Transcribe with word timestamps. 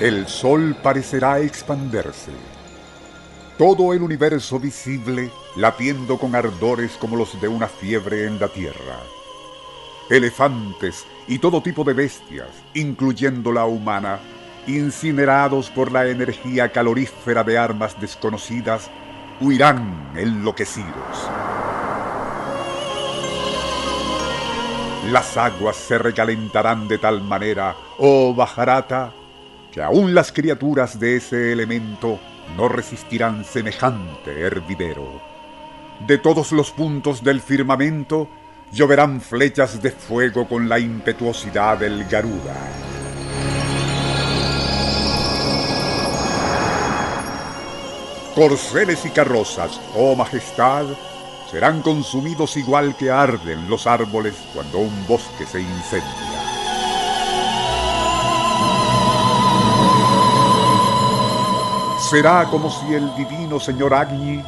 El 0.00 0.28
sol 0.28 0.74
parecerá 0.82 1.40
expanderse. 1.40 2.32
Todo 3.58 3.92
el 3.92 4.00
universo 4.00 4.58
visible 4.58 5.30
latiendo 5.56 6.16
con 6.18 6.34
ardores 6.34 6.92
como 6.92 7.16
los 7.16 7.38
de 7.38 7.48
una 7.48 7.68
fiebre 7.68 8.24
en 8.24 8.40
la 8.40 8.48
tierra. 8.48 8.98
Elefantes 10.08 11.04
y 11.28 11.38
todo 11.38 11.62
tipo 11.62 11.84
de 11.84 11.92
bestias, 11.92 12.48
incluyendo 12.72 13.52
la 13.52 13.66
humana, 13.66 14.20
incinerados 14.66 15.68
por 15.68 15.92
la 15.92 16.06
energía 16.06 16.72
calorífera 16.72 17.44
de 17.44 17.58
armas 17.58 18.00
desconocidas, 18.00 18.90
huirán 19.38 20.12
enloquecidos. 20.16 21.28
Las 25.12 25.36
aguas 25.36 25.76
se 25.76 25.98
recalentarán 25.98 26.88
de 26.88 26.96
tal 26.96 27.20
manera, 27.20 27.76
oh 27.98 28.32
Bajarata, 28.34 29.12
que 29.72 29.82
aún 29.82 30.14
las 30.14 30.32
criaturas 30.32 30.98
de 30.98 31.16
ese 31.16 31.52
elemento 31.52 32.18
no 32.56 32.68
resistirán 32.68 33.44
semejante 33.44 34.40
hervidero. 34.40 35.20
De 36.06 36.18
todos 36.18 36.52
los 36.52 36.70
puntos 36.70 37.22
del 37.22 37.40
firmamento 37.40 38.28
lloverán 38.72 39.20
flechas 39.20 39.82
de 39.82 39.90
fuego 39.90 40.48
con 40.48 40.68
la 40.68 40.78
impetuosidad 40.78 41.78
del 41.78 42.04
Garuda. 42.04 42.56
Corceles 48.34 49.04
y 49.04 49.10
carrozas, 49.10 49.80
oh 49.94 50.14
majestad, 50.14 50.86
serán 51.50 51.82
consumidos 51.82 52.56
igual 52.56 52.96
que 52.96 53.10
arden 53.10 53.68
los 53.68 53.86
árboles 53.86 54.34
cuando 54.54 54.78
un 54.78 55.06
bosque 55.06 55.44
se 55.44 55.60
incendia. 55.60 56.39
Será 62.10 62.44
como 62.50 62.68
si 62.68 62.92
el 62.92 63.14
divino 63.14 63.60
señor 63.60 63.94
Agni 63.94 64.42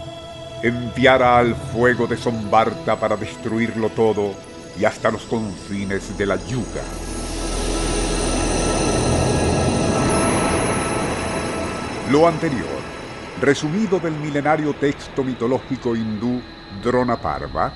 enviara 0.65 1.39
al 1.39 1.55
fuego 1.55 2.09
de 2.09 2.17
Sombarta 2.17 2.99
para 2.99 3.17
destruirlo 3.17 3.89
todo 3.91 4.35
y 4.77 4.85
hasta 4.85 5.13
los 5.13 5.23
confines 5.27 6.19
de 6.19 6.27
la 6.27 6.45
yuga. 6.45 6.83
Lo 12.11 12.27
anterior, 12.27 12.83
resumido 13.41 14.01
del 14.01 14.15
milenario 14.15 14.75
texto 14.75 15.23
mitológico 15.23 15.95
hindú 15.95 16.41
Dronaparva, 16.83 17.73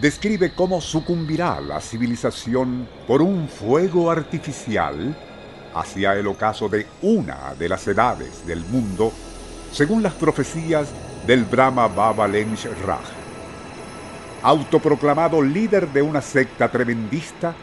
describe 0.00 0.52
cómo 0.54 0.80
sucumbirá 0.80 1.60
la 1.60 1.80
civilización 1.80 2.88
por 3.08 3.22
un 3.22 3.48
fuego 3.48 4.08
artificial 4.08 5.16
hacia 5.76 6.14
el 6.14 6.26
ocaso 6.26 6.68
de 6.68 6.86
una 7.02 7.54
de 7.58 7.68
las 7.68 7.86
edades 7.86 8.46
del 8.46 8.64
mundo, 8.64 9.12
según 9.70 10.02
las 10.02 10.14
profecías 10.14 10.88
del 11.26 11.44
Brahma 11.44 11.86
Baba 11.86 12.26
Lensh 12.26 12.66
Raj. 12.84 13.04
Autoproclamado 14.42 15.42
líder 15.42 15.88
de 15.92 16.00
una 16.00 16.22
secta 16.22 16.70
tremendista 16.70 17.54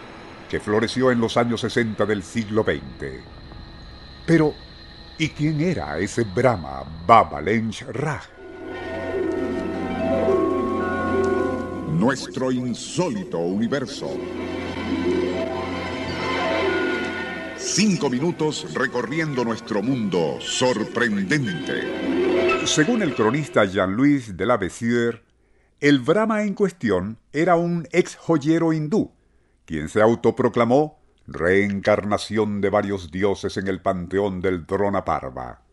que 0.47 0.59
floreció 0.59 1.09
en 1.11 1.19
los 1.19 1.37
años 1.37 1.61
60 1.61 2.05
del 2.05 2.21
siglo 2.21 2.63
XX. 2.63 3.23
Pero, 4.27 4.53
¿y 5.17 5.29
quién 5.29 5.61
era 5.61 5.97
ese 5.97 6.23
Brahma 6.23 6.83
Baba 7.07 7.41
Lensh 7.41 7.83
Raj? 7.87 8.25
Nuestro 11.89 12.51
insólito 12.51 13.39
universo. 13.39 14.11
Cinco 17.75 18.07
minutos 18.07 18.71
recorriendo 18.75 19.43
nuestro 19.43 19.81
mundo 19.81 20.37
sorprendente. 20.39 22.67
Según 22.67 23.01
el 23.01 23.15
cronista 23.15 23.65
Jean-Louis 23.65 24.37
de 24.37 24.45
la 24.45 24.59
Bessière, 24.59 25.23
el 25.79 25.97
Brahma 25.97 26.43
en 26.43 26.53
cuestión 26.53 27.17
era 27.31 27.55
un 27.55 27.87
ex 27.91 28.15
joyero 28.15 28.73
hindú, 28.73 29.11
quien 29.65 29.89
se 29.89 30.03
autoproclamó 30.03 30.99
reencarnación 31.25 32.61
de 32.61 32.69
varios 32.69 33.09
dioses 33.09 33.57
en 33.57 33.67
el 33.67 33.81
panteón 33.81 34.39
del 34.39 34.67
Dronaparva. 34.67 35.63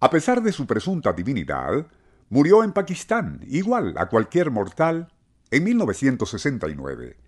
A 0.00 0.08
pesar 0.08 0.42
de 0.42 0.52
su 0.52 0.66
presunta 0.66 1.12
divinidad, 1.12 1.88
murió 2.30 2.64
en 2.64 2.72
Pakistán, 2.72 3.42
igual 3.46 3.92
a 3.98 4.08
cualquier 4.08 4.50
mortal, 4.50 5.12
en 5.50 5.62
1969. 5.62 7.18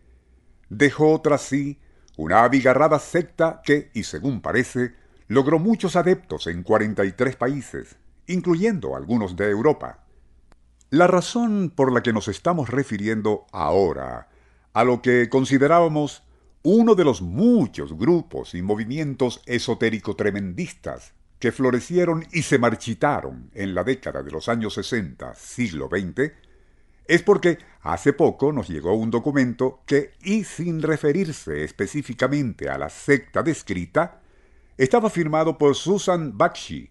Dejó 0.70 1.20
tras 1.20 1.42
sí 1.42 1.78
una 2.18 2.42
abigarrada 2.42 2.98
secta 2.98 3.62
que, 3.64 3.90
y 3.94 4.02
según 4.02 4.40
parece, 4.40 4.92
logró 5.28 5.60
muchos 5.60 5.94
adeptos 5.94 6.48
en 6.48 6.64
43 6.64 7.36
países, 7.36 7.96
incluyendo 8.26 8.96
algunos 8.96 9.36
de 9.36 9.48
Europa. 9.48 10.04
La 10.90 11.06
razón 11.06 11.72
por 11.74 11.92
la 11.92 12.02
que 12.02 12.12
nos 12.12 12.26
estamos 12.26 12.70
refiriendo 12.70 13.46
ahora 13.52 14.28
a 14.72 14.82
lo 14.82 15.00
que 15.00 15.28
considerábamos 15.28 16.24
uno 16.64 16.96
de 16.96 17.04
los 17.04 17.22
muchos 17.22 17.96
grupos 17.96 18.54
y 18.54 18.62
movimientos 18.62 19.40
esotérico-tremendistas 19.46 21.12
que 21.38 21.52
florecieron 21.52 22.26
y 22.32 22.42
se 22.42 22.58
marchitaron 22.58 23.48
en 23.54 23.76
la 23.76 23.84
década 23.84 24.24
de 24.24 24.32
los 24.32 24.48
años 24.48 24.74
60, 24.74 25.36
siglo 25.36 25.88
XX, 25.88 26.32
es 27.08 27.22
porque 27.22 27.58
hace 27.80 28.12
poco 28.12 28.52
nos 28.52 28.68
llegó 28.68 28.92
un 28.92 29.10
documento 29.10 29.80
que, 29.86 30.12
y 30.22 30.44
sin 30.44 30.82
referirse 30.82 31.64
específicamente 31.64 32.68
a 32.68 32.76
la 32.76 32.90
secta 32.90 33.42
descrita, 33.42 34.20
estaba 34.76 35.08
firmado 35.08 35.56
por 35.56 35.74
Susan 35.74 36.36
Bakshi, 36.36 36.90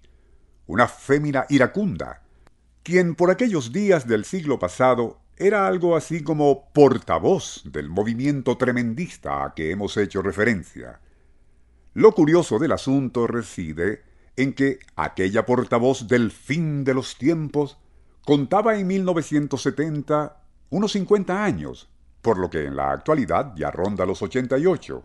una 0.66 0.88
fémina 0.88 1.46
iracunda, 1.50 2.24
quien 2.82 3.14
por 3.14 3.30
aquellos 3.30 3.72
días 3.72 4.08
del 4.08 4.26
siglo 4.26 4.58
pasado 4.58 5.22
era 5.38 5.68
algo 5.68 5.96
así 5.96 6.24
como 6.24 6.72
portavoz 6.74 7.62
del 7.66 7.88
movimiento 7.90 8.58
tremendista 8.58 9.46
a 9.46 9.54
que 9.54 9.70
hemos 9.70 9.96
hecho 9.98 10.24
referencia. 10.24 11.00
Lo 11.94 12.14
curioso 12.14 12.58
del 12.58 12.72
asunto 12.72 13.28
reside 13.28 14.02
en 14.36 14.54
que 14.54 14.80
aquella 14.96 15.46
portavoz 15.46 16.08
del 16.08 16.32
fin 16.32 16.84
de 16.84 16.96
los 16.96 17.18
tiempos 17.18 17.78
Contaba 18.28 18.78
en 18.78 18.88
1970 18.88 20.36
unos 20.72 20.92
50 20.92 21.46
años, 21.46 21.88
por 22.22 22.38
lo 22.38 22.50
que 22.50 22.66
en 22.66 22.76
la 22.76 22.92
actualidad 22.92 23.54
ya 23.56 23.72
ronda 23.72 24.06
los 24.06 24.22
88. 24.22 25.02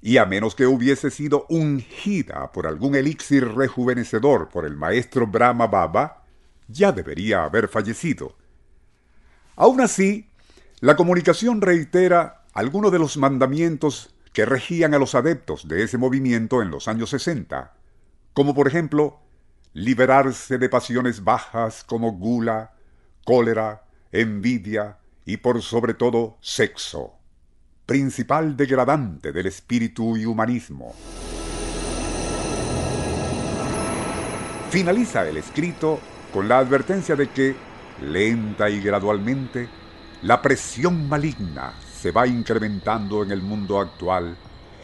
Y 0.00 0.16
a 0.16 0.26
menos 0.26 0.56
que 0.56 0.66
hubiese 0.66 1.12
sido 1.12 1.46
ungida 1.48 2.50
por 2.50 2.66
algún 2.66 2.96
elixir 2.96 3.46
rejuvenecedor 3.46 4.48
por 4.48 4.66
el 4.66 4.74
maestro 4.74 5.28
Brahma 5.28 5.68
Baba, 5.68 6.24
ya 6.66 6.90
debería 6.90 7.44
haber 7.44 7.68
fallecido. 7.68 8.34
Aún 9.54 9.80
así, 9.80 10.28
la 10.80 10.96
comunicación 10.96 11.60
reitera 11.60 12.42
algunos 12.54 12.90
de 12.90 12.98
los 12.98 13.18
mandamientos 13.18 14.16
que 14.32 14.46
regían 14.46 14.94
a 14.94 14.98
los 14.98 15.14
adeptos 15.14 15.68
de 15.68 15.84
ese 15.84 15.96
movimiento 15.96 16.60
en 16.60 16.72
los 16.72 16.88
años 16.88 17.10
60, 17.10 17.72
como 18.34 18.52
por 18.52 18.66
ejemplo 18.66 19.20
liberarse 19.74 20.58
de 20.58 20.68
pasiones 20.68 21.24
bajas 21.24 21.84
como 21.84 22.12
gula, 22.12 22.72
cólera, 23.24 23.84
envidia 24.10 24.98
y 25.24 25.38
por 25.38 25.62
sobre 25.62 25.94
todo 25.94 26.36
sexo, 26.40 27.14
principal 27.86 28.56
degradante 28.56 29.32
del 29.32 29.46
espíritu 29.46 30.16
y 30.16 30.26
humanismo. 30.26 30.94
Finaliza 34.70 35.28
el 35.28 35.36
escrito 35.36 36.00
con 36.32 36.48
la 36.48 36.58
advertencia 36.58 37.14
de 37.14 37.28
que, 37.30 37.54
lenta 38.00 38.70
y 38.70 38.80
gradualmente, 38.80 39.68
la 40.22 40.40
presión 40.40 41.08
maligna 41.08 41.74
se 41.92 42.10
va 42.10 42.26
incrementando 42.26 43.22
en 43.22 43.32
el 43.32 43.42
mundo 43.42 43.78
actual 43.78 44.36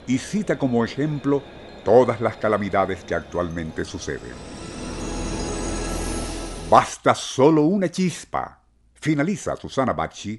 y 0.06 0.18
cita 0.18 0.58
como 0.58 0.84
ejemplo 0.84 1.42
todas 1.84 2.20
las 2.20 2.36
calamidades 2.36 3.02
que 3.04 3.14
actualmente 3.14 3.84
suceden. 3.84 4.77
Basta 6.70 7.14
solo 7.14 7.62
una 7.62 7.90
chispa, 7.90 8.60
finaliza 8.92 9.56
Susana 9.56 9.94
Bacci, 9.94 10.38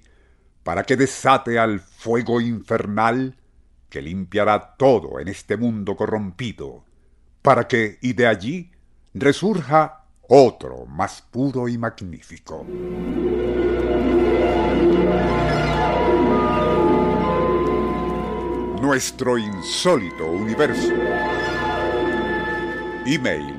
para 0.62 0.84
que 0.84 0.96
desate 0.96 1.58
al 1.58 1.80
fuego 1.80 2.40
infernal 2.40 3.36
que 3.90 4.00
limpiará 4.00 4.76
todo 4.78 5.20
en 5.20 5.28
este 5.28 5.58
mundo 5.58 5.96
corrompido, 5.96 6.86
para 7.42 7.68
que, 7.68 7.98
y 8.04 8.14
de 8.14 8.28
allí, 8.28 8.72
resurja 9.16 10.04
otro 10.28 10.86
más 10.86 11.24
puro 11.24 11.68
y 11.68 11.80
magnífico. 11.80 12.64
Nuestro 18.80 19.40
insólito 19.40 20.28
universo. 20.28 20.94
Email 23.08 23.59